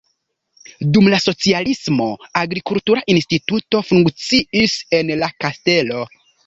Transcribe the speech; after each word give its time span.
Dum 0.95 1.09
la 1.13 1.19
socialismo 1.25 2.07
agrikultura 2.43 3.05
instituto 3.17 3.85
funkciis 3.95 4.79
en 5.03 5.19
la 5.23 5.35
kastelo. 5.47 6.07